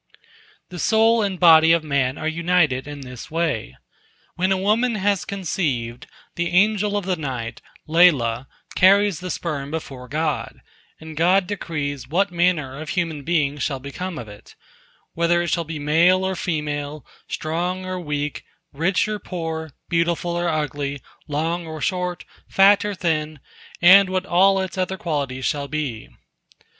[0.69, 3.77] The soul and body of man are united in this way:
[4.33, 10.07] When a woman has conceived, the Angel of the Night, Lailah, carries the sperm before
[10.07, 10.59] God,
[10.99, 15.77] and God decrees what manner of human being shall become of it—whether it shall be
[15.77, 18.43] male or female, strong or weak,
[18.73, 23.39] rich or poor, beautiful or ugly, long or short, fat or thin,
[23.83, 26.09] and what all its other qualities shall be.